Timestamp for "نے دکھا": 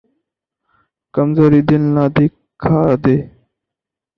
1.95-2.79